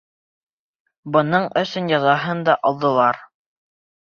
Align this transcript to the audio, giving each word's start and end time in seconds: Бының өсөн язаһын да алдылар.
Бының 1.17 1.45
өсөн 1.63 1.93
язаһын 1.93 2.43
да 2.49 2.57
алдылар. 2.71 3.23